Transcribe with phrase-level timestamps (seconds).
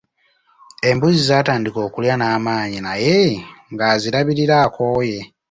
[0.89, 3.21] Embuzi zaatandika okulya n’amaanyi naye
[3.71, 5.17] nga azirabirira akooye.